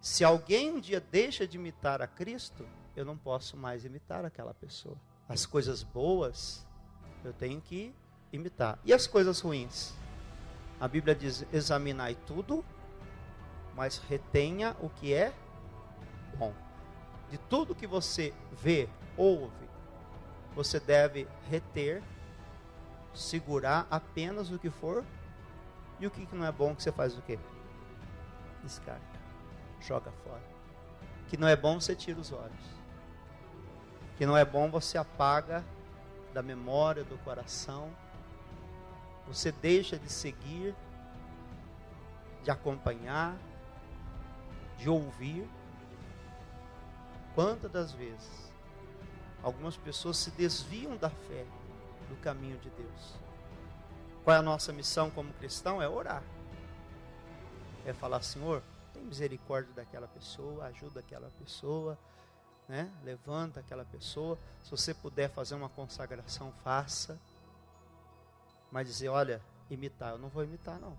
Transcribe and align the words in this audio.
Se 0.00 0.24
alguém 0.24 0.72
um 0.72 0.80
dia 0.80 1.00
deixa 1.00 1.46
de 1.46 1.58
imitar 1.58 2.00
a 2.00 2.06
Cristo, 2.06 2.66
eu 2.96 3.04
não 3.04 3.16
posso 3.16 3.56
mais 3.56 3.84
imitar 3.84 4.24
aquela 4.24 4.54
pessoa. 4.54 4.96
As 5.28 5.44
coisas 5.44 5.82
boas 5.82 6.66
eu 7.22 7.32
tenho 7.32 7.60
que 7.60 7.94
imitar. 8.32 8.78
E 8.84 8.92
as 8.92 9.06
coisas 9.06 9.40
ruins? 9.40 9.92
A 10.80 10.88
Bíblia 10.88 11.14
diz: 11.14 11.44
examinai 11.52 12.16
tudo, 12.26 12.64
mas 13.74 13.98
retenha 13.98 14.74
o 14.80 14.88
que 14.88 15.12
é 15.12 15.34
bom. 16.38 16.54
De 17.30 17.36
tudo 17.36 17.74
que 17.74 17.86
você 17.86 18.32
vê, 18.50 18.88
ouve, 19.16 19.68
você 20.54 20.80
deve 20.80 21.28
reter, 21.48 22.02
segurar 23.14 23.86
apenas 23.90 24.50
o 24.50 24.58
que 24.58 24.70
for 24.70 25.04
e 26.00 26.06
o 26.06 26.10
que 26.10 26.26
não 26.34 26.46
é 26.46 26.50
bom 26.50 26.74
que 26.74 26.82
você 26.82 26.90
faz 26.90 27.16
o 27.16 27.22
quê? 27.22 27.38
Descarta, 28.62 29.19
joga 29.80 30.10
fora. 30.24 30.42
Que 31.28 31.36
não 31.36 31.48
é 31.48 31.56
bom 31.56 31.80
você 31.80 31.94
tira 31.94 32.20
os 32.20 32.32
olhos. 32.32 32.80
Que 34.16 34.26
não 34.26 34.36
é 34.36 34.44
bom 34.44 34.70
você 34.70 34.98
apaga 34.98 35.64
da 36.32 36.42
memória, 36.42 37.04
do 37.04 37.16
coração. 37.18 37.90
Você 39.26 39.52
deixa 39.52 39.98
de 39.98 40.10
seguir, 40.10 40.74
de 42.42 42.50
acompanhar, 42.50 43.36
de 44.76 44.88
ouvir. 44.88 45.48
Quantas 47.34 47.70
das 47.70 47.92
vezes 47.92 48.52
algumas 49.42 49.76
pessoas 49.76 50.16
se 50.16 50.30
desviam 50.32 50.96
da 50.96 51.08
fé, 51.08 51.46
do 52.08 52.16
caminho 52.16 52.58
de 52.58 52.70
Deus? 52.70 53.14
Qual 54.24 54.36
é 54.36 54.38
a 54.38 54.42
nossa 54.42 54.72
missão 54.72 55.10
como 55.10 55.32
cristão? 55.34 55.80
É 55.80 55.88
orar. 55.88 56.22
É 57.86 57.92
falar, 57.92 58.20
Senhor, 58.22 58.62
tem 59.00 59.06
misericórdia 59.06 59.72
daquela 59.74 60.06
pessoa, 60.06 60.66
ajuda 60.66 61.00
aquela 61.00 61.30
pessoa, 61.30 61.98
né? 62.68 62.92
Levanta 63.02 63.60
aquela 63.60 63.84
pessoa. 63.84 64.38
Se 64.62 64.70
você 64.70 64.92
puder 64.92 65.30
fazer 65.30 65.54
uma 65.54 65.68
consagração, 65.68 66.52
faça. 66.62 67.18
Mas 68.70 68.86
dizer, 68.86 69.08
olha, 69.08 69.42
imitar, 69.70 70.12
eu 70.12 70.18
não 70.18 70.28
vou 70.28 70.44
imitar 70.44 70.78
não. 70.78 70.96